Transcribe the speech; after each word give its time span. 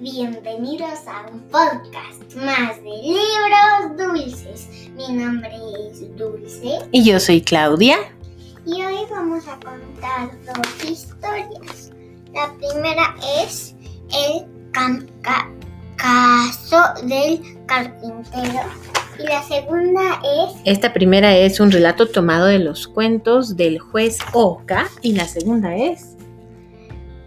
Bienvenidos 0.00 1.06
a 1.06 1.30
un 1.30 1.40
podcast 1.50 2.34
más 2.36 2.76
de 2.78 2.90
libros 3.02 3.98
dulces. 3.98 4.66
Mi 4.96 5.12
nombre 5.12 5.52
es 5.90 6.16
Dulce. 6.16 6.78
Y 6.90 7.04
yo 7.04 7.20
soy 7.20 7.42
Claudia. 7.42 7.98
Y 8.64 8.80
hoy 8.80 8.96
vamos 9.10 9.46
a 9.46 9.60
contar 9.60 10.30
dos 10.46 10.90
historias. 10.90 11.92
La 12.32 12.50
primera 12.54 13.14
es 13.42 13.74
el 14.10 14.46
caso 15.98 17.06
del 17.06 17.42
carpintero. 17.66 18.70
Y 19.18 19.24
la 19.24 19.42
segunda 19.42 20.22
es... 20.24 20.54
Esta 20.64 20.94
primera 20.94 21.36
es 21.36 21.60
un 21.60 21.70
relato 21.70 22.08
tomado 22.08 22.46
de 22.46 22.58
los 22.58 22.88
cuentos 22.88 23.54
del 23.54 23.78
juez 23.78 24.16
Oka. 24.32 24.88
Y 25.02 25.12
la 25.12 25.28
segunda 25.28 25.76
es... 25.76 26.16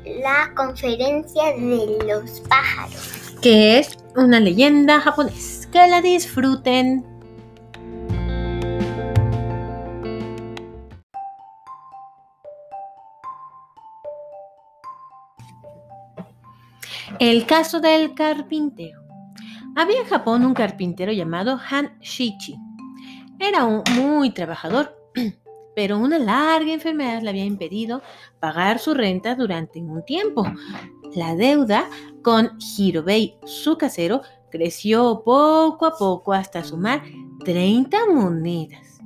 La 0.06 0.52
conferencia 0.56 1.54
de 1.58 1.98
los 2.06 2.42
pájaros. 2.42 3.36
Que 3.42 3.80
es 3.80 3.98
una 4.16 4.40
leyenda 4.40 5.00
japonés. 5.00 5.68
Que 5.72 5.88
la 5.88 6.02
disfruten. 6.02 7.06
El 17.20 17.46
caso 17.46 17.80
del 17.80 18.14
carpintero. 18.16 19.00
Había 19.76 20.02
en 20.02 20.06
Japón 20.06 20.46
un 20.46 20.54
carpintero 20.54 21.12
llamado 21.14 21.60
Han 21.70 21.98
Shichi. 22.02 22.58
Era 23.40 23.66
un 23.66 23.84
muy 23.96 24.32
trabajador, 24.32 24.96
pero 25.76 25.98
una 25.98 26.20
larga 26.20 26.72
enfermedad 26.72 27.22
le 27.22 27.30
había 27.30 27.46
impedido 27.46 28.02
pagar 28.40 28.80
su 28.80 28.94
renta 28.94 29.36
durante 29.36 29.80
un 29.80 30.04
tiempo. 30.06 30.46
La 31.16 31.36
deuda 31.36 31.90
con 32.22 32.58
Hirobei, 32.60 33.38
su 33.46 33.78
casero, 33.78 34.22
creció 34.50 35.24
poco 35.26 35.86
a 35.86 35.98
poco 35.98 36.34
hasta 36.34 36.64
sumar 36.64 37.04
30 37.44 38.06
monedas. 38.08 39.00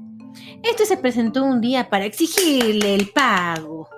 Este 0.64 0.86
se 0.86 0.98
presentó 0.98 1.44
un 1.44 1.62
día 1.62 1.90
para 1.90 2.06
exigirle 2.06 2.96
el 2.96 3.10
pago. 3.10 3.90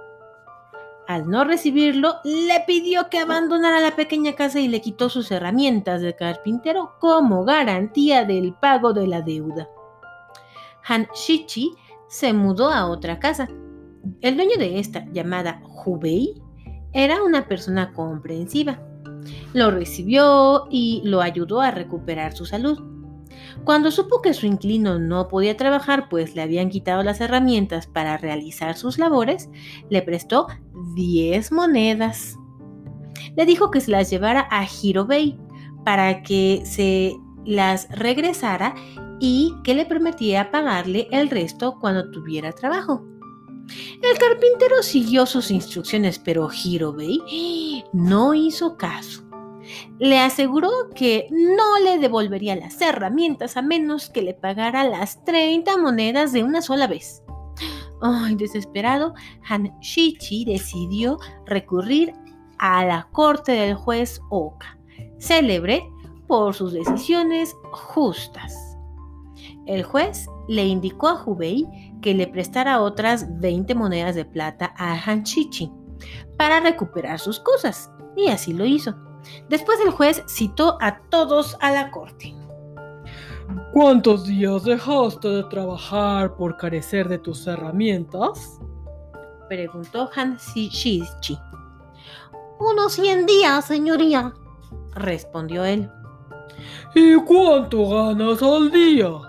Al 1.08 1.28
no 1.28 1.44
recibirlo, 1.44 2.17
le 2.23 2.64
pidió 2.67 3.09
que 3.09 3.17
abandonara 3.17 3.80
la 3.80 3.95
pequeña 3.95 4.34
casa 4.34 4.59
y 4.59 4.67
le 4.67 4.80
quitó 4.80 5.09
sus 5.09 5.31
herramientas 5.31 6.02
de 6.02 6.16
carpintero 6.16 6.94
como 7.00 7.45
garantía 7.45 8.25
del 8.25 8.53
pago 8.53 8.94
de 8.94 9.08
la 9.08 9.22
deuda. 9.22 9.67
Han 10.88 11.08
Shichi 11.16 11.72
se 12.10 12.34
mudó 12.34 12.70
a 12.70 12.88
otra 12.88 13.20
casa. 13.20 13.48
El 14.22 14.36
dueño 14.36 14.58
de 14.58 14.80
esta, 14.80 15.06
llamada 15.14 15.62
Hubei, 15.86 16.42
era 16.92 17.24
una 17.24 17.48
persona 17.48 17.94
comprensiva. 17.94 18.82
Lo 19.54 19.72
recibió 19.72 20.68
y 20.70 21.02
lo 21.06 21.22
ayudó 21.22 21.62
a 21.62 21.72
recuperar 21.72 22.36
su 22.36 22.46
salud. 22.46 22.80
Cuando 23.64 23.92
supo 23.92 24.22
que 24.22 24.34
su 24.34 24.46
inquilino 24.46 25.00
no 25.00 25.28
podía 25.28 25.56
trabajar, 25.56 26.10
pues 26.10 26.36
le 26.36 26.42
habían 26.42 26.70
quitado 26.70 27.04
las 27.04 27.22
herramientas 27.22 27.88
para 27.88 28.18
realizar 28.18 28.76
sus 28.76 28.98
labores, 28.98 29.50
le 29.90 30.02
prestó 30.02 30.48
10 30.96 31.52
monedas. 31.52 32.36
Le 33.36 33.46
dijo 33.46 33.70
que 33.70 33.82
se 33.82 33.92
las 33.92 34.10
llevara 34.10 34.48
a 34.50 34.66
Hirobei 34.66 35.38
para 35.86 36.24
que 36.24 36.62
se 36.66 37.16
las 37.46 37.90
regresara 37.90 38.76
y 39.20 39.56
que 39.64 39.73
le 39.73 39.86
prometía 39.86 40.52
pagarle 40.52 41.08
el 41.12 41.30
resto 41.30 41.78
cuando 41.80 42.09
tuviera 42.12 42.52
trabajo. 42.52 43.06
El 44.02 44.17
carpintero 44.17 44.81
siguió 44.81 45.25
sus 45.25 45.52
instrucciones, 45.52 46.20
pero 46.20 46.50
Hirobei 46.52 47.84
no 47.94 48.34
hizo 48.34 48.78
caso. 48.78 49.23
Le 50.00 50.17
aseguró 50.20 50.72
que 50.96 51.28
no 51.30 51.80
le 51.84 52.00
devolvería 52.00 52.56
las 52.56 52.81
herramientas 52.81 53.57
a 53.57 53.62
menos 53.62 54.09
que 54.09 54.24
le 54.24 54.34
pagara 54.34 54.84
las 54.84 55.24
30 55.25 55.78
monedas 55.78 56.31
de 56.31 56.44
una 56.44 56.62
sola 56.62 56.88
vez. 56.88 57.22
Ay, 58.01 58.36
desesperado, 58.36 59.13
Han 59.47 59.78
Shichi 59.81 60.46
decidió 60.46 61.19
recurrir 61.46 62.13
a 62.57 62.86
la 62.86 63.09
corte 63.12 63.51
del 63.51 63.75
juez 63.75 64.22
Oka, 64.30 64.80
célebre 65.19 65.84
por 66.28 66.53
sus 66.53 66.74
decisiones 66.74 67.56
justas. 67.72 68.69
El 69.66 69.84
juez 69.84 70.28
le 70.47 70.66
indicó 70.66 71.08
a 71.08 71.24
Hubei 71.24 71.68
que 72.02 72.14
le 72.14 72.28
prestara 72.28 72.81
otras 72.81 73.40
20 73.40 73.75
monedas 73.75 74.16
de 74.16 74.25
plata 74.25 74.74
a 74.78 74.94
Han 74.94 75.24
Shichi 75.24 75.72
para 76.38 76.59
recuperar 76.59 77.20
sus 77.20 77.40
cosas, 77.40 77.92
y 78.16 78.30
así 78.30 78.53
lo 78.53 78.66
hizo. 78.66 78.96
Después 79.50 79.80
el 79.86 79.92
juez 79.92 80.24
citó 80.28 80.78
a 80.81 81.00
todos 81.09 81.58
a 81.59 81.72
la 81.72 81.92
corte. 81.92 82.34
¿Cuántos 83.74 84.25
días 84.25 84.64
dejaste 84.64 85.28
de 85.28 85.44
trabajar 85.46 86.36
por 86.36 86.58
carecer 86.58 87.08
de 87.08 87.18
tus 87.18 87.46
herramientas? 87.48 88.59
Preguntó 89.48 90.09
Han 90.16 90.38
Shichi. 90.38 91.03
Unos 92.59 92.94
100 92.94 93.25
días, 93.25 93.66
señoría, 93.66 94.34
respondió 94.94 95.64
él. 95.64 95.90
¿Y 96.94 97.16
cuánto 97.16 97.90
ganas 97.90 98.42
al 98.42 98.69
día? 98.72 99.28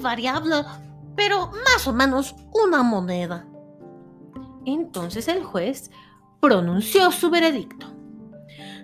Variable, 0.00 0.64
pero 1.16 1.50
más 1.64 1.86
o 1.86 1.92
menos 1.92 2.34
una 2.52 2.82
moneda. 2.82 3.46
Entonces 4.64 5.28
el 5.28 5.42
juez 5.42 5.90
pronunció 6.40 7.10
su 7.10 7.30
veredicto. 7.30 7.86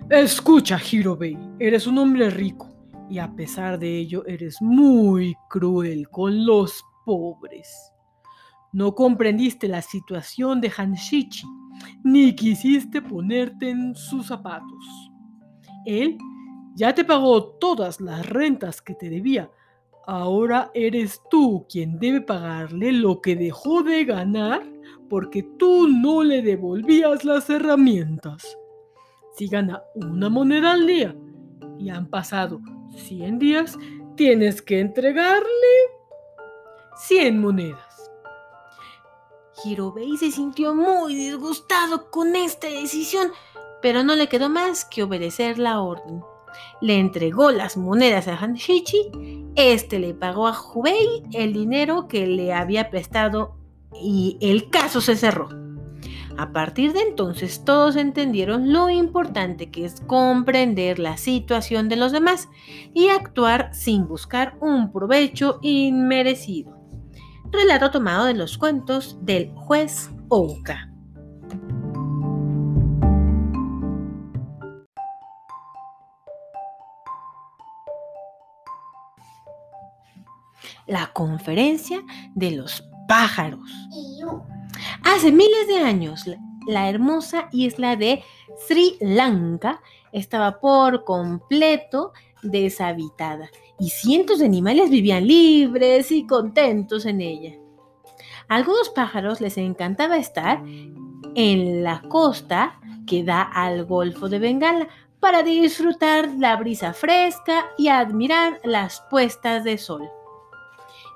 Escucha, 0.09 0.79
Hirobei, 0.79 1.37
eres 1.59 1.85
un 1.87 1.97
hombre 1.97 2.29
rico 2.29 2.67
y 3.09 3.19
a 3.19 3.31
pesar 3.35 3.79
de 3.79 3.97
ello 3.97 4.25
eres 4.25 4.61
muy 4.61 5.35
cruel 5.49 6.09
con 6.09 6.45
los 6.45 6.83
pobres. 7.05 7.91
No 8.71 8.93
comprendiste 8.93 9.67
la 9.67 9.81
situación 9.81 10.61
de 10.61 10.71
Hanshichi, 10.75 11.43
ni 12.03 12.35
quisiste 12.35 13.01
ponerte 13.01 13.69
en 13.69 13.95
sus 13.95 14.27
zapatos. 14.27 15.11
Él 15.85 16.17
ya 16.75 16.93
te 16.93 17.03
pagó 17.03 17.57
todas 17.57 17.99
las 17.99 18.27
rentas 18.27 18.81
que 18.81 18.93
te 18.93 19.09
debía. 19.09 19.49
Ahora 20.11 20.71
eres 20.73 21.21
tú 21.29 21.67
quien 21.69 21.99
debe 21.99 22.21
pagarle 22.21 22.91
lo 22.91 23.21
que 23.21 23.35
dejó 23.35 23.83
de 23.83 24.05
ganar 24.05 24.63
porque 25.07 25.43
tú 25.59 25.87
no 25.87 26.23
le 26.23 26.41
devolvías 26.41 27.23
las 27.23 27.49
herramientas 27.49 28.57
si 29.39 29.47
gana 29.47 29.81
una 29.95 30.27
moneda 30.27 30.73
al 30.73 30.85
día 30.85 31.15
y 31.77 31.89
han 31.89 32.09
pasado 32.09 32.59
100 32.93 33.39
días, 33.39 33.77
tienes 34.17 34.61
que 34.61 34.81
entregarle 34.81 35.47
100 37.07 37.39
monedas. 37.39 38.11
Hirobei 39.63 40.17
se 40.17 40.31
sintió 40.31 40.75
muy 40.75 41.15
disgustado 41.15 42.11
con 42.11 42.35
esta 42.35 42.67
decisión, 42.67 43.31
pero 43.81 44.03
no 44.03 44.15
le 44.15 44.27
quedó 44.27 44.49
más 44.49 44.83
que 44.83 45.03
obedecer 45.03 45.57
la 45.57 45.79
orden. 45.79 46.21
Le 46.81 46.99
entregó 46.99 47.51
las 47.51 47.77
monedas 47.77 48.27
a 48.27 48.35
Hanshichi, 48.35 49.45
este 49.55 49.99
le 49.99 50.13
pagó 50.13 50.47
a 50.47 50.57
Hubei 50.57 51.23
el 51.33 51.53
dinero 51.53 52.07
que 52.07 52.27
le 52.27 52.53
había 52.53 52.89
prestado 52.89 53.55
y 53.93 54.37
el 54.41 54.69
caso 54.69 55.01
se 55.01 55.15
cerró. 55.15 55.49
A 56.37 56.53
partir 56.53 56.93
de 56.93 57.01
entonces 57.01 57.65
todos 57.65 57.97
entendieron 57.97 58.71
lo 58.71 58.89
importante 58.89 59.71
que 59.71 59.83
es 59.83 59.99
comprender 60.07 60.97
la 60.97 61.17
situación 61.17 61.89
de 61.89 61.97
los 61.97 62.13
demás 62.13 62.47
y 62.93 63.09
actuar 63.09 63.73
sin 63.73 64.07
buscar 64.07 64.57
un 64.61 64.93
provecho 64.93 65.59
inmerecido. 65.61 66.77
Relato 67.51 67.91
tomado 67.91 68.25
de 68.25 68.35
los 68.35 68.57
cuentos 68.57 69.17
del 69.21 69.51
juez 69.53 70.11
Ouka. 70.29 70.88
La 80.89 81.11
conferencia 81.13 82.01
de 82.35 82.51
los 82.51 82.83
pájaros. 83.07 83.69
Hace 85.03 85.31
miles 85.31 85.67
de 85.67 85.79
años, 85.79 86.25
la 86.67 86.89
hermosa 86.89 87.47
isla 87.51 87.95
de 87.95 88.23
Sri 88.67 88.97
Lanka 88.99 89.81
estaba 90.11 90.59
por 90.59 91.05
completo 91.05 92.11
deshabitada 92.43 93.49
y 93.79 93.89
cientos 93.89 94.39
de 94.39 94.45
animales 94.45 94.89
vivían 94.89 95.27
libres 95.27 96.11
y 96.11 96.25
contentos 96.27 97.05
en 97.05 97.21
ella. 97.21 97.55
A 98.47 98.55
algunos 98.55 98.89
pájaros 98.89 99.41
les 99.41 99.57
encantaba 99.57 100.17
estar 100.17 100.61
en 101.35 101.83
la 101.83 102.01
costa 102.09 102.79
que 103.05 103.23
da 103.23 103.41
al 103.41 103.85
Golfo 103.85 104.27
de 104.27 104.39
Bengala 104.39 104.87
para 105.19 105.43
disfrutar 105.43 106.29
la 106.37 106.55
brisa 106.55 106.93
fresca 106.93 107.65
y 107.77 107.89
admirar 107.89 108.59
las 108.63 109.01
puestas 109.09 109.63
de 109.63 109.77
sol. 109.77 110.09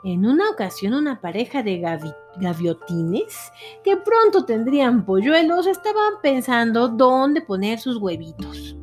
En 0.05 0.25
una 0.25 0.49
ocasión 0.49 0.93
una 0.93 1.21
pareja 1.21 1.63
de 1.63 1.79
gavi- 1.79 2.15
gaviotines 2.37 3.51
que 3.83 3.95
pronto 3.95 4.43
tendrían 4.45 5.05
polluelos 5.05 5.65
estaban 5.65 6.15
pensando 6.21 6.89
dónde 6.89 7.41
poner 7.41 7.79
sus 7.79 7.97
huevitos. 7.97 8.75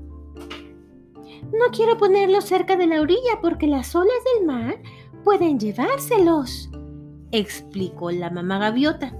No 1.52 1.66
quiero 1.72 1.98
ponerlos 1.98 2.44
cerca 2.44 2.76
de 2.76 2.86
la 2.86 3.00
orilla 3.02 3.40
porque 3.42 3.66
las 3.66 3.94
olas 3.94 4.14
del 4.36 4.46
mar 4.46 4.80
pueden 5.24 5.58
llevárselos, 5.58 6.70
explicó 7.32 8.10
la 8.10 8.30
mamá 8.30 8.58
gaviota. 8.58 9.10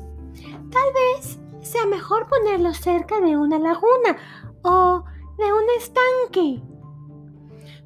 Tal 0.70 0.92
vez 0.94 1.38
sea 1.60 1.84
mejor 1.86 2.28
ponerlos 2.28 2.78
cerca 2.78 3.20
de 3.20 3.36
una 3.36 3.58
laguna 3.58 4.16
o 4.62 5.04
de 5.36 5.52
un 5.52 5.64
estanque. 5.78 6.62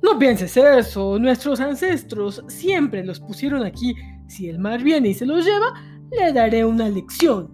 No 0.02 0.18
pienses 0.18 0.56
eso, 0.56 1.18
nuestros 1.18 1.60
ancestros 1.60 2.42
siempre 2.48 3.04
los 3.04 3.20
pusieron 3.20 3.64
aquí. 3.64 3.94
Si 4.28 4.48
el 4.48 4.58
mar 4.58 4.82
viene 4.82 5.10
y 5.10 5.14
se 5.14 5.26
los 5.26 5.44
lleva, 5.44 5.72
le 6.10 6.32
daré 6.32 6.64
una 6.64 6.88
lección. 6.88 7.50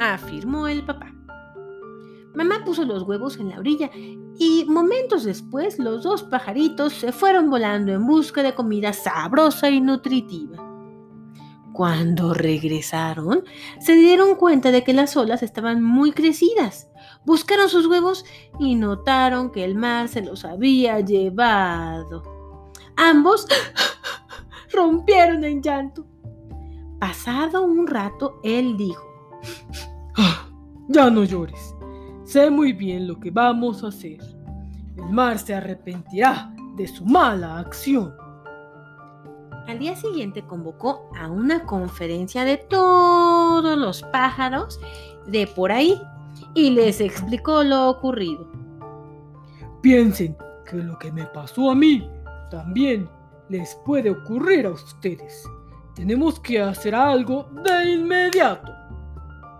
afirmó 0.00 0.68
el 0.68 0.84
papá. 0.84 1.12
Mamá 2.34 2.62
puso 2.64 2.84
los 2.84 3.02
huevos 3.02 3.38
en 3.38 3.48
la 3.48 3.58
orilla 3.58 3.90
y 4.38 4.64
momentos 4.68 5.24
después 5.24 5.78
los 5.78 6.04
dos 6.04 6.22
pajaritos 6.22 6.92
se 6.92 7.10
fueron 7.10 7.50
volando 7.50 7.92
en 7.92 8.06
busca 8.06 8.42
de 8.42 8.54
comida 8.54 8.92
sabrosa 8.92 9.70
y 9.70 9.80
nutritiva. 9.80 10.67
Cuando 11.78 12.34
regresaron, 12.34 13.44
se 13.78 13.94
dieron 13.94 14.34
cuenta 14.34 14.72
de 14.72 14.82
que 14.82 14.92
las 14.92 15.16
olas 15.16 15.44
estaban 15.44 15.80
muy 15.80 16.10
crecidas. 16.10 16.88
Buscaron 17.24 17.68
sus 17.68 17.86
huevos 17.86 18.24
y 18.58 18.74
notaron 18.74 19.52
que 19.52 19.64
el 19.64 19.76
mar 19.76 20.08
se 20.08 20.22
los 20.22 20.44
había 20.44 20.98
llevado. 20.98 22.24
Ambos 22.96 23.46
rompieron 24.72 25.44
en 25.44 25.62
llanto. 25.62 26.04
Pasado 26.98 27.62
un 27.62 27.86
rato, 27.86 28.40
él 28.42 28.76
dijo, 28.76 29.06
Ah, 30.16 30.48
Ya 30.88 31.08
no 31.08 31.22
llores. 31.22 31.76
Sé 32.24 32.50
muy 32.50 32.72
bien 32.72 33.06
lo 33.06 33.20
que 33.20 33.30
vamos 33.30 33.84
a 33.84 33.88
hacer. 33.90 34.18
El 34.96 35.10
mar 35.10 35.38
se 35.38 35.54
arrepentirá 35.54 36.52
de 36.74 36.88
su 36.88 37.06
mala 37.06 37.60
acción. 37.60 38.12
Al 39.68 39.78
día 39.78 39.94
siguiente 39.94 40.46
convocó 40.46 41.10
a 41.14 41.28
una 41.28 41.66
conferencia 41.66 42.42
de 42.46 42.56
todos 42.56 43.76
los 43.76 44.02
pájaros 44.04 44.80
de 45.26 45.46
por 45.46 45.70
ahí 45.70 46.00
y 46.54 46.70
les 46.70 47.02
explicó 47.02 47.62
lo 47.62 47.90
ocurrido. 47.90 48.50
Piensen 49.82 50.34
que 50.64 50.76
lo 50.78 50.98
que 50.98 51.12
me 51.12 51.26
pasó 51.26 51.70
a 51.70 51.74
mí 51.74 52.10
también 52.50 53.10
les 53.50 53.74
puede 53.84 54.08
ocurrir 54.08 54.64
a 54.64 54.70
ustedes. 54.70 55.44
Tenemos 55.94 56.40
que 56.40 56.62
hacer 56.62 56.94
algo 56.94 57.50
de 57.62 57.92
inmediato. 57.92 58.72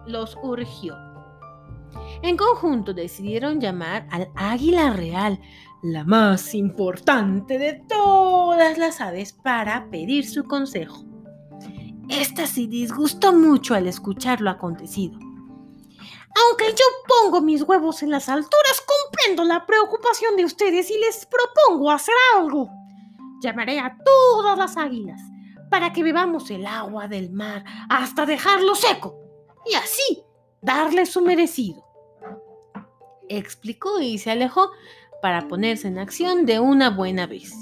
Los 0.06 0.38
urgió. 0.42 0.96
En 2.22 2.38
conjunto 2.38 2.94
decidieron 2.94 3.60
llamar 3.60 4.06
al 4.10 4.30
águila 4.34 4.90
real, 4.90 5.38
la 5.82 6.04
más 6.04 6.54
importante 6.54 7.58
de 7.58 7.74
todas 7.88 8.78
las 8.78 9.00
aves, 9.00 9.32
para 9.32 9.88
pedir 9.90 10.28
su 10.28 10.44
consejo. 10.44 11.04
Esta 12.08 12.46
se 12.46 12.66
disgustó 12.66 13.32
mucho 13.32 13.74
al 13.74 13.86
escuchar 13.86 14.40
lo 14.40 14.50
acontecido. 14.50 15.18
Aunque 16.46 16.70
yo 16.70 16.84
pongo 17.06 17.40
mis 17.40 17.62
huevos 17.62 18.02
en 18.02 18.10
las 18.10 18.28
alturas, 18.28 18.82
comprendo 18.86 19.44
la 19.44 19.66
preocupación 19.66 20.36
de 20.36 20.44
ustedes 20.44 20.90
y 20.90 20.98
les 20.98 21.26
propongo 21.26 21.90
hacer 21.90 22.14
algo. 22.36 22.70
Llamaré 23.42 23.78
a 23.78 23.96
todas 24.04 24.56
las 24.58 24.76
águilas 24.76 25.20
para 25.70 25.92
que 25.92 26.02
bebamos 26.02 26.50
el 26.50 26.66
agua 26.66 27.08
del 27.08 27.30
mar 27.30 27.64
hasta 27.88 28.26
dejarlo 28.26 28.74
seco 28.74 29.16
y 29.66 29.74
así 29.74 30.24
darle 30.62 31.06
su 31.06 31.20
merecido. 31.22 31.84
explicó 33.28 34.00
y 34.00 34.16
se 34.16 34.30
alejó 34.30 34.70
para 35.20 35.48
ponerse 35.48 35.88
en 35.88 35.98
acción 35.98 36.46
de 36.46 36.60
una 36.60 36.90
buena 36.90 37.26
vez. 37.26 37.52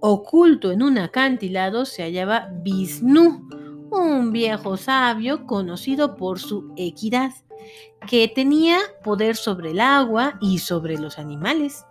Oculto 0.00 0.72
en 0.72 0.82
un 0.82 0.98
acantilado 0.98 1.84
se 1.84 2.02
hallaba 2.02 2.48
Vishnu, 2.62 3.48
un 3.90 4.32
viejo 4.32 4.76
sabio 4.76 5.46
conocido 5.46 6.16
por 6.16 6.40
su 6.40 6.72
equidad, 6.76 7.30
que 8.08 8.26
tenía 8.26 8.78
poder 9.04 9.36
sobre 9.36 9.70
el 9.70 9.80
agua 9.80 10.38
y 10.40 10.58
sobre 10.58 10.98
los 10.98 11.18
animales. 11.18 11.84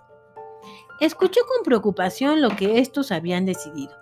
Escuchó 1.00 1.41
con 1.47 1.63
preocupación 1.63 2.41
lo 2.41 2.56
que 2.56 2.79
estos 2.79 3.12
habían 3.12 3.45
decidido, 3.45 3.94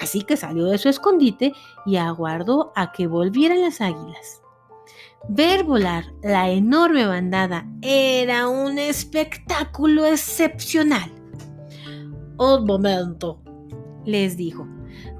así 0.00 0.22
que 0.22 0.36
salió 0.36 0.64
de 0.64 0.78
su 0.78 0.88
escondite 0.88 1.52
y 1.84 1.96
aguardó 1.96 2.72
a 2.74 2.90
que 2.92 3.06
volvieran 3.06 3.60
las 3.60 3.80
águilas. 3.80 4.42
Ver 5.28 5.64
volar 5.64 6.04
la 6.22 6.50
enorme 6.50 7.06
bandada 7.06 7.66
era 7.82 8.48
un 8.48 8.78
espectáculo 8.78 10.06
excepcional. 10.06 11.12
Un 12.38 12.64
momento. 12.64 13.42
Les 14.04 14.36
dijo, 14.36 14.66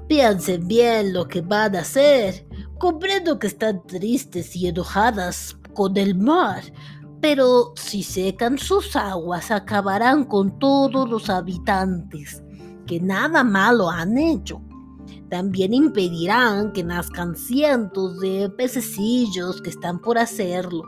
Piensen 0.07 0.67
bien 0.67 1.13
lo 1.13 1.27
que 1.27 1.41
van 1.41 1.75
a 1.75 1.81
hacer. 1.81 2.47
Comprendo 2.79 3.37
que 3.37 3.47
están 3.47 3.85
tristes 3.85 4.55
y 4.55 4.67
enojadas 4.67 5.55
con 5.75 5.95
el 5.97 6.15
mar, 6.15 6.63
pero 7.21 7.73
si 7.75 8.01
secan 8.01 8.57
sus 8.57 8.95
aguas 8.95 9.51
acabarán 9.51 10.23
con 10.23 10.57
todos 10.57 11.07
los 11.07 11.29
habitantes, 11.29 12.41
que 12.87 12.99
nada 12.99 13.43
malo 13.43 13.89
han 13.89 14.17
hecho. 14.17 14.61
También 15.29 15.73
impedirán 15.73 16.73
que 16.73 16.83
nazcan 16.83 17.35
cientos 17.35 18.19
de 18.19 18.49
pececillos 18.49 19.61
que 19.61 19.69
están 19.69 19.99
por 19.99 20.17
hacerlo 20.17 20.83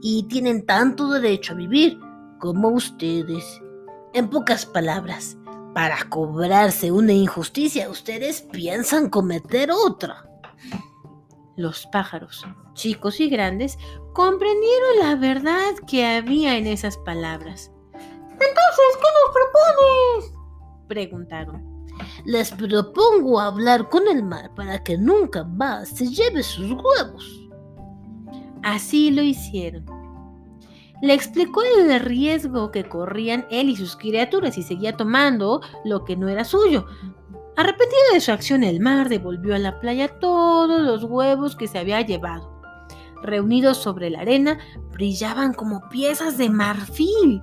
y 0.00 0.24
tienen 0.24 0.64
tanto 0.66 1.10
derecho 1.10 1.52
a 1.52 1.56
vivir 1.56 1.98
como 2.38 2.68
ustedes. 2.68 3.60
En 4.14 4.28
pocas 4.28 4.66
palabras, 4.66 5.36
para 5.74 6.08
cobrarse 6.08 6.92
una 6.92 7.12
injusticia, 7.12 7.88
ustedes 7.88 8.42
piensan 8.42 9.08
cometer 9.08 9.70
otra. 9.70 10.28
los 11.56 11.86
pájaros, 11.86 12.46
chicos 12.72 13.20
y 13.20 13.28
grandes, 13.28 13.78
comprendieron 14.14 14.98
la 15.00 15.16
verdad 15.16 15.74
que 15.86 16.04
había 16.06 16.56
en 16.56 16.66
esas 16.66 16.96
palabras. 16.98 17.70
Entonces, 17.94 18.98
¿qué 19.00 19.08
nos 19.20 19.34
propones? 19.34 20.34
Preguntaron. 20.88 21.71
Les 22.24 22.50
propongo 22.52 23.40
hablar 23.40 23.88
con 23.88 24.08
el 24.08 24.22
mar 24.22 24.50
para 24.54 24.82
que 24.82 24.96
nunca 24.98 25.44
más 25.44 25.88
se 25.88 26.08
lleve 26.08 26.42
sus 26.42 26.70
huevos. 26.70 27.48
Así 28.62 29.10
lo 29.10 29.22
hicieron. 29.22 29.84
Le 31.02 31.14
explicó 31.14 31.62
el 31.62 31.98
riesgo 31.98 32.70
que 32.70 32.84
corrían 32.84 33.44
él 33.50 33.68
y 33.68 33.76
sus 33.76 33.96
criaturas 33.96 34.56
y 34.56 34.62
seguía 34.62 34.96
tomando 34.96 35.60
lo 35.84 36.04
que 36.04 36.16
no 36.16 36.28
era 36.28 36.44
suyo. 36.44 36.86
Arrepentido 37.56 38.00
de 38.12 38.20
su 38.20 38.30
acción, 38.30 38.62
el 38.62 38.80
mar 38.80 39.08
devolvió 39.08 39.54
a 39.54 39.58
la 39.58 39.80
playa 39.80 40.08
todos 40.20 40.80
los 40.80 41.02
huevos 41.04 41.56
que 41.56 41.66
se 41.66 41.78
había 41.78 42.00
llevado. 42.00 42.62
Reunidos 43.20 43.78
sobre 43.78 44.10
la 44.10 44.20
arena, 44.20 44.58
brillaban 44.92 45.52
como 45.52 45.88
piezas 45.88 46.38
de 46.38 46.48
marfil. 46.48 47.42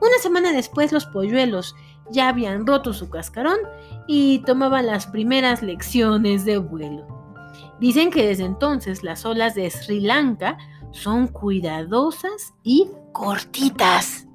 Una 0.00 0.18
semana 0.22 0.52
después, 0.52 0.92
los 0.92 1.06
polluelos 1.06 1.74
ya 2.10 2.28
habían 2.28 2.66
roto 2.66 2.92
su 2.92 3.08
cascarón 3.08 3.58
y 4.06 4.40
tomaban 4.40 4.86
las 4.86 5.06
primeras 5.06 5.62
lecciones 5.62 6.44
de 6.44 6.58
vuelo. 6.58 7.06
Dicen 7.80 8.10
que 8.10 8.26
desde 8.26 8.44
entonces 8.44 9.02
las 9.02 9.24
olas 9.24 9.54
de 9.54 9.70
Sri 9.70 10.00
Lanka 10.00 10.58
son 10.92 11.28
cuidadosas 11.28 12.54
y 12.62 12.88
cortitas. 13.12 14.26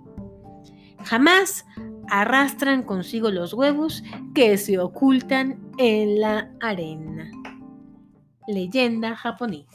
Jamás 1.04 1.66
arrastran 2.10 2.84
consigo 2.84 3.30
los 3.30 3.54
huevos 3.54 4.04
que 4.34 4.58
se 4.58 4.80
ocultan 4.80 5.60
en 5.78 6.20
la 6.22 6.52
arena. 6.62 7.30
Leyenda 8.48 9.16
japonés. 9.16 9.66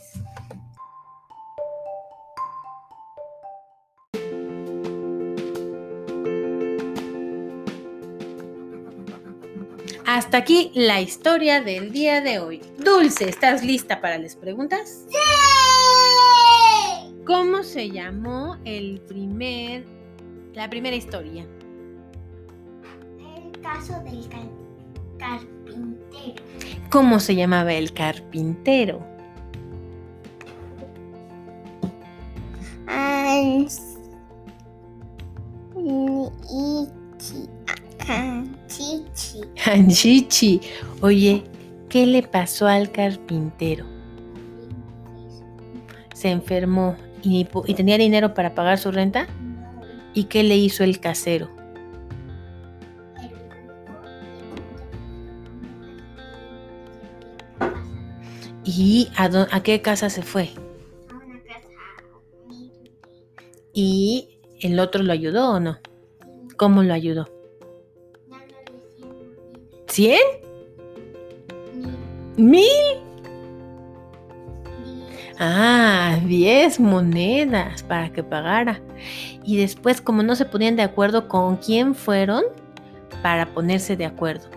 Hasta 10.13 10.39
aquí 10.39 10.73
la 10.75 11.01
historia 11.01 11.61
del 11.63 11.93
día 11.93 12.21
de 12.21 12.41
hoy. 12.41 12.61
Dulce, 12.79 13.29
¿estás 13.29 13.63
lista 13.63 14.01
para 14.01 14.19
las 14.19 14.35
preguntas? 14.35 15.05
¡Sí! 15.09 15.15
¿Cómo 17.25 17.63
se 17.63 17.91
llamó 17.91 18.57
el 18.65 19.01
primer, 19.03 19.85
la 20.53 20.69
primera 20.69 20.97
historia? 20.97 21.47
El 23.37 23.61
caso 23.61 24.01
del 24.03 24.29
cal- 24.29 24.51
carpintero. 25.17 26.43
¿Cómo 26.91 27.21
se 27.21 27.37
llamaba 27.37 27.73
el 27.73 27.93
carpintero? 27.93 29.07
Ans- 32.89 33.97
Ichi. 39.35 39.41
Anchichi. 39.67 40.61
Hanchichi. 40.61 40.61
Oye, 41.03 41.45
¿Qué 41.91 42.07
le 42.07 42.23
pasó 42.23 42.69
al 42.69 42.93
carpintero? 42.93 43.85
Se 46.15 46.31
enfermó 46.31 46.97
y, 47.21 47.45
tenía 47.75 47.99
dinero 47.99 48.33
para 48.33 48.55
pagar 48.55 48.79
su 48.79 48.93
renta. 48.93 49.27
¿Y 50.15 50.25
qué 50.25 50.45
le 50.45 50.57
hizo 50.57 50.85
el 50.85 51.01
casero? 51.01 51.49
¿Y 58.65 59.09
a, 59.17 59.47
a 59.51 59.63
qué 59.65 59.83
casa 59.83 60.11
se 60.11 60.23
fue? 60.23 60.51
¿Y 63.75 64.39
el 64.61 64.79
otro 64.79 65.03
lo 65.03 65.13
ayudó 65.13 65.55
o 65.55 65.59
no? 65.61 65.79
¿Cómo 66.57 66.85
lo 66.85 66.95
ayudó? 66.95 67.40
Cien. 70.01 70.19
¿Mil? 72.39 72.65
Diez. 74.83 75.37
Ah, 75.39 76.19
10 76.25 76.81
monedas 76.81 77.83
para 77.83 78.11
que 78.11 78.25
pagara. 78.25 78.81
Y 79.45 79.59
después, 79.59 80.01
como 80.01 80.23
no 80.23 80.37
se 80.37 80.47
ponían 80.47 80.77
de 80.77 80.85
acuerdo 80.85 81.29
con 81.29 81.59
quién 81.59 81.95
fueron, 81.95 82.45
para 83.23 83.53
ponerse 83.53 83.95
de 83.95 84.07
acuerdo. 84.07 84.49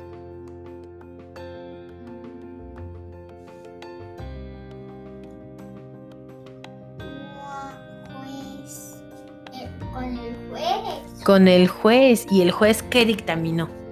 Con 9.91 10.05
el 10.05 10.35
juez. 10.50 11.23
Con 11.25 11.47
el 11.50 11.67
juez. 11.67 12.27
¿Y 12.31 12.43
el 12.43 12.51
juez 12.51 12.81
qué 12.81 13.03
dictaminó? 13.03 13.83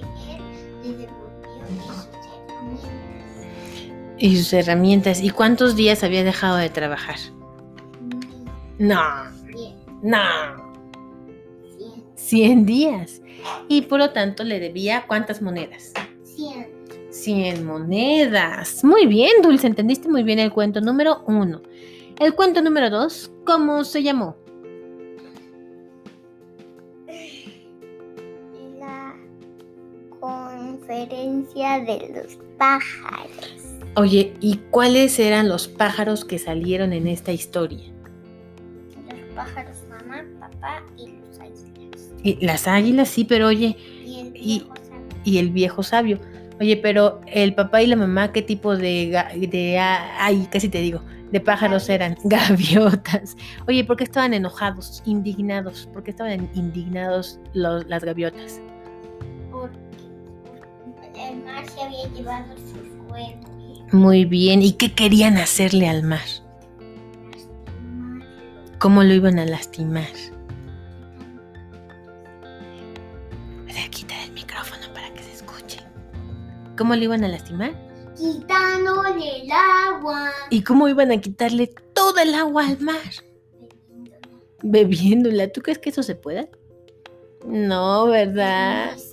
Que 0.00 0.36
él 0.36 0.42
le 0.82 0.88
devolvió 0.98 1.28
y 1.68 1.78
sus 1.78 2.12
herramientas. 2.52 4.18
Y 4.18 4.36
sus 4.36 4.52
herramientas. 4.52 5.20
¿Y 5.22 5.30
cuántos 5.30 5.76
días 5.76 6.02
había 6.02 6.24
dejado 6.24 6.56
de 6.56 6.70
trabajar? 6.70 7.16
No, 8.78 9.00
cien, 9.52 9.74
no. 10.02 10.18
cien, 12.16 12.64
100 12.64 12.66
días. 12.66 13.22
Y 13.68 13.82
por 13.82 13.98
lo 13.98 14.10
tanto 14.10 14.44
le 14.44 14.60
debía 14.60 15.04
cuántas 15.06 15.42
monedas? 15.42 15.92
cien. 16.24 16.68
100 17.10 17.66
monedas. 17.66 18.84
Muy 18.84 19.06
bien, 19.06 19.42
Dulce, 19.42 19.66
entendiste 19.66 20.08
muy 20.08 20.22
bien 20.22 20.38
el 20.38 20.52
cuento 20.52 20.80
número 20.80 21.22
uno. 21.26 21.62
El 22.20 22.34
cuento 22.34 22.62
número 22.62 22.90
dos, 22.90 23.30
¿cómo 23.44 23.84
se 23.84 24.02
llamó? 24.02 24.36
Conferencia 30.78 31.80
de 31.80 32.12
los 32.14 32.38
pájaros. 32.58 33.62
Oye, 33.96 34.34
¿y 34.40 34.56
cuáles 34.70 35.18
eran 35.18 35.48
los 35.48 35.66
pájaros 35.68 36.24
que 36.24 36.38
salieron 36.38 36.92
en 36.92 37.06
esta 37.08 37.32
historia? 37.32 37.84
Los 39.10 39.34
pájaros, 39.34 39.76
mamá, 39.88 40.24
papá 40.40 40.82
y 40.96 41.08
los 41.18 41.38
águilas. 41.40 42.10
Y 42.22 42.44
las 42.46 42.66
águilas, 42.68 43.08
sí, 43.08 43.24
pero 43.24 43.48
oye, 43.48 43.76
Y 44.04 44.20
el 44.20 44.32
Y- 44.36 44.58
viejo 44.58 44.74
sabio. 44.76 45.08
y 45.24 45.38
el 45.38 45.50
viejo 45.50 45.82
sabio. 45.82 46.20
Oye, 46.60 46.76
pero 46.76 47.20
el 47.26 47.54
papá 47.54 47.82
y 47.82 47.86
la 47.86 47.96
mamá, 47.96 48.32
¿qué 48.32 48.42
tipo 48.42 48.76
de, 48.76 49.16
de 49.50 49.78
ah, 49.78 50.16
ay, 50.18 50.48
casi 50.50 50.68
te 50.68 50.78
digo, 50.80 51.00
de 51.30 51.40
pájaros 51.40 51.88
eran? 51.88 52.16
Gaviotas. 52.24 53.36
Oye, 53.68 53.84
¿por 53.84 53.96
qué 53.96 54.04
estaban 54.04 54.34
enojados, 54.34 55.02
indignados? 55.06 55.88
¿Por 55.92 56.02
qué 56.02 56.10
estaban 56.10 56.48
indignados 56.54 57.38
los- 57.52 57.86
las 57.86 58.02
gaviotas? 58.04 58.60
El 61.28 61.44
mar 61.44 61.68
se 61.68 61.82
había 61.82 62.08
llevado 62.08 62.56
sus 62.56 63.10
huevos. 63.10 63.92
Muy 63.92 64.24
bien, 64.24 64.62
¿y 64.62 64.72
qué 64.72 64.94
querían 64.94 65.36
hacerle 65.36 65.86
al 65.88 66.02
mar? 66.02 66.24
Lastimar. 67.30 68.78
¿Cómo 68.78 69.02
lo 69.02 69.12
iban 69.12 69.38
a 69.38 69.44
lastimar? 69.44 70.08
Voy 73.64 73.76
a 73.76 73.90
quitar 73.90 74.18
el 74.24 74.32
micrófono 74.32 74.82
para 74.94 75.12
que 75.12 75.22
se 75.22 75.32
escuche. 75.32 75.80
¿Cómo 76.78 76.96
lo 76.96 77.04
iban 77.04 77.24
a 77.24 77.28
lastimar? 77.28 77.72
Quitándole 78.16 79.42
el 79.42 79.50
agua. 79.50 80.30
¿Y 80.48 80.62
cómo 80.62 80.88
iban 80.88 81.12
a 81.12 81.20
quitarle 81.20 81.74
todo 81.92 82.18
el 82.20 82.34
agua 82.34 82.66
al 82.66 82.80
mar? 82.80 83.02
Bebiéndola. 84.62 85.52
¿Tú 85.52 85.60
crees 85.60 85.78
que 85.78 85.90
eso 85.90 86.02
se 86.02 86.14
pueda? 86.14 86.48
No, 87.46 88.06
¿verdad? 88.06 88.96
Salada. 88.96 89.07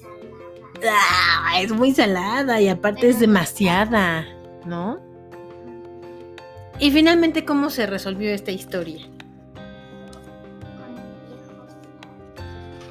Ah, 0.92 1.62
es 1.62 1.72
muy 1.72 1.94
salada 1.94 2.62
y 2.62 2.68
aparte 2.68 3.10
es 3.10 3.20
demasiada, 3.20 4.26
¿no? 4.66 5.00
Y 6.80 6.92
finalmente, 6.92 7.46
¿cómo 7.46 7.70
se 7.70 7.86
resolvió 7.86 8.32
esta 8.32 8.52
historia? 8.52 9.08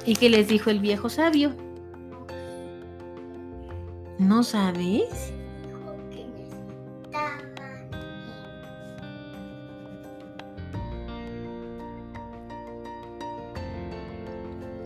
¿Y 0.05 0.15
qué 0.15 0.29
les 0.29 0.47
dijo 0.47 0.69
el 0.69 0.79
viejo 0.79 1.09
sabio? 1.09 1.53
¿No 4.17 4.43
sabes? 4.43 5.33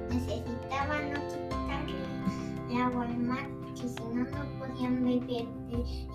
Necesitaban 0.10 1.14
al 2.78 3.18
mar 3.18 3.50
porque 3.62 3.88
si 3.88 4.04
no 4.14 4.24
no 4.24 4.60
podían 4.60 5.04
de 5.04 5.46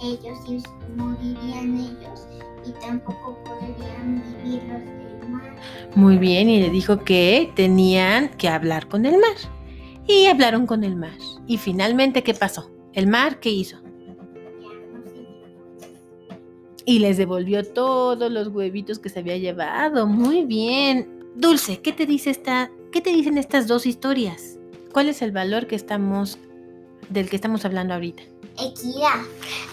ellos 0.02 0.38
y 0.49 0.62
morirían 0.96 1.78
ellos 1.78 2.26
y 2.66 2.73
tampoco 2.80 3.38
podrían 3.44 4.23
vivir 4.42 4.62
los 4.64 4.80
del 4.80 5.30
mar. 5.30 5.56
Muy 5.94 6.18
bien, 6.18 6.49
y 6.49 6.61
le 6.61 6.70
dijo 6.70 7.04
que 7.04 7.52
tenían 7.54 8.28
que 8.30 8.49
hablar 8.49 8.88
con 8.88 9.04
el 9.04 9.18
mar. 9.18 9.37
Y 10.06 10.26
hablaron 10.26 10.66
con 10.66 10.84
el 10.84 10.96
mar. 10.96 11.16
Y 11.46 11.58
finalmente, 11.58 12.23
¿qué 12.23 12.34
pasó? 12.34 12.70
¿El 12.92 13.06
mar 13.06 13.40
qué 13.40 13.50
hizo? 13.50 13.78
Y 16.87 16.99
les 16.99 17.16
devolvió 17.16 17.64
todos 17.64 18.30
los 18.30 18.49
huevitos 18.49 18.99
que 18.99 19.08
se 19.08 19.20
había 19.20 19.38
llevado. 19.38 20.06
Muy 20.06 20.44
bien. 20.44 21.25
Dulce, 21.34 21.80
¿qué 21.80 21.92
te 21.92 22.06
dice 22.06 22.30
esta, 22.30 22.70
qué 22.92 23.00
te 23.00 23.11
dicen 23.11 23.38
estas 23.38 23.66
dos 23.66 23.87
historias? 23.87 24.58
¿Cuál 24.94 25.08
es 25.08 25.22
el 25.22 25.32
valor 25.32 25.66
que 25.66 25.74
estamos 25.74 26.38
del 27.08 27.28
que 27.28 27.34
estamos 27.34 27.64
hablando 27.64 27.94
ahorita? 27.94 28.22
Equidad. 28.60 29.22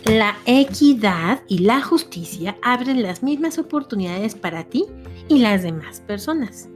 La 0.04 0.36
equidad 0.48 1.44
y 1.48 1.60
la 1.60 1.80
justicia 1.80 2.58
abren 2.64 3.04
las 3.04 3.22
mismas 3.22 3.60
oportunidades 3.60 4.34
para 4.34 4.64
ti 4.64 4.86
y 5.30 5.38
las 5.38 5.62
demás 5.62 6.00
personas. 6.00 6.70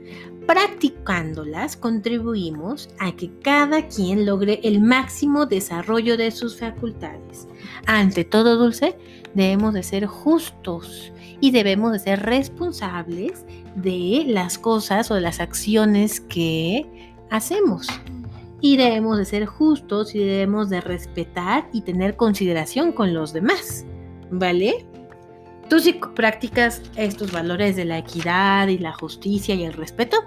Practicándolas 0.46 1.76
contribuimos 1.76 2.88
a 3.00 3.10
que 3.16 3.36
cada 3.40 3.88
quien 3.88 4.24
logre 4.24 4.60
el 4.62 4.80
máximo 4.80 5.46
desarrollo 5.46 6.16
de 6.16 6.30
sus 6.30 6.56
facultades. 6.56 7.48
Ante 7.86 8.24
todo, 8.24 8.56
Dulce, 8.56 8.96
debemos 9.34 9.74
de 9.74 9.82
ser 9.82 10.06
justos 10.06 11.12
y 11.40 11.50
debemos 11.50 11.90
de 11.90 11.98
ser 11.98 12.22
responsables 12.22 13.44
de 13.74 14.22
las 14.28 14.56
cosas 14.56 15.10
o 15.10 15.16
de 15.16 15.20
las 15.22 15.40
acciones 15.40 16.20
que 16.20 16.86
hacemos. 17.28 17.88
Y 18.60 18.76
debemos 18.76 19.18
de 19.18 19.24
ser 19.24 19.46
justos 19.46 20.14
y 20.14 20.18
debemos 20.18 20.70
de 20.70 20.80
respetar 20.80 21.68
y 21.72 21.82
tener 21.82 22.16
consideración 22.16 22.92
con 22.92 23.12
los 23.12 23.32
demás. 23.32 23.84
¿Vale? 24.30 24.86
¿Tú 25.68 25.80
sí 25.80 26.00
practicas 26.14 26.82
estos 26.96 27.32
valores 27.32 27.76
de 27.76 27.84
la 27.84 27.98
equidad 27.98 28.68
y 28.68 28.78
la 28.78 28.92
justicia 28.92 29.54
y 29.54 29.64
el 29.64 29.72
respeto? 29.72 30.18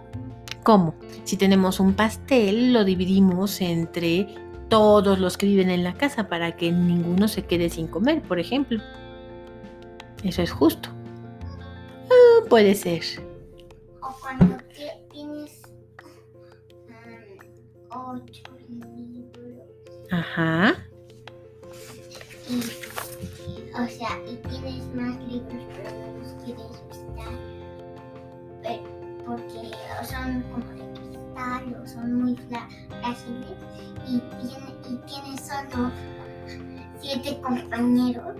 ¿Cómo? 0.63 0.95
Si 1.23 1.37
tenemos 1.37 1.79
un 1.79 1.93
pastel, 1.93 2.73
lo 2.73 2.83
dividimos 2.83 3.61
entre 3.61 4.27
todos 4.67 5.19
los 5.19 5.37
que 5.37 5.45
viven 5.45 5.69
en 5.69 5.83
la 5.83 5.93
casa 5.93 6.27
para 6.27 6.55
que 6.55 6.71
ninguno 6.71 7.27
se 7.27 7.43
quede 7.45 7.69
sin 7.69 7.87
comer, 7.87 8.21
por 8.21 8.39
ejemplo. 8.39 8.81
Eso 10.23 10.41
es 10.41 10.51
justo. 10.51 10.89
Ah, 12.11 12.45
puede 12.49 12.75
ser. 12.75 13.28
Ocho 18.09 18.43
libros 18.67 19.67
Ajá. 20.11 20.75
y, 22.49 23.71
o 23.73 23.87
sea, 23.87 24.09
y 24.27 24.35
tienes 24.47 24.85
más 24.95 25.15
libros 25.27 25.63
pero 25.75 25.89
no 25.91 26.17
los 26.19 26.33
quieres 26.43 26.71
visitar 26.89 27.33
pe- 28.63 28.83
porque 29.25 29.71
son 30.09 30.41
como 30.51 30.69
de 30.73 30.99
cristal 30.99 31.81
o 31.83 31.87
son 31.87 32.13
muy 32.23 32.35
frágiles 32.35 33.57
y, 34.07 34.19
tiene- 34.19 34.75
y 34.89 34.97
tienes 35.05 35.41
solo 35.41 35.91
siete 36.99 37.39
compañeros, 37.41 38.35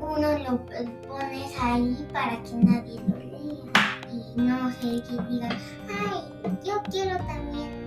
uno 0.00 0.38
lo 0.38 0.64
pones 1.08 1.52
ahí 1.60 2.06
para 2.12 2.42
que 2.44 2.54
nadie 2.54 3.00
lo 3.08 3.16
lea 3.18 4.00
y 4.12 4.40
no 4.40 4.70
sé 4.72 5.02
que 5.02 5.22
digan, 5.28 5.56
ay, 5.88 6.58
yo 6.64 6.80
quiero 6.90 7.16
también. 7.26 7.79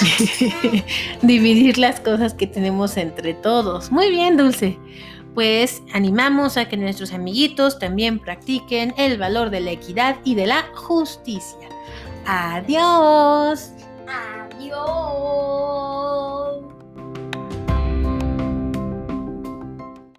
Dividir 1.22 1.78
las 1.78 2.00
cosas 2.00 2.34
que 2.34 2.46
tenemos 2.46 2.96
entre 2.96 3.34
todos. 3.34 3.90
Muy 3.90 4.10
bien, 4.10 4.36
Dulce. 4.36 4.78
Pues 5.34 5.82
animamos 5.92 6.56
a 6.56 6.68
que 6.68 6.76
nuestros 6.76 7.12
amiguitos 7.12 7.78
también 7.78 8.18
practiquen 8.18 8.94
el 8.96 9.18
valor 9.18 9.50
de 9.50 9.60
la 9.60 9.70
equidad 9.70 10.16
y 10.24 10.34
de 10.34 10.46
la 10.46 10.64
justicia. 10.74 11.68
Adiós. 12.26 13.70
Ay. 14.06 14.38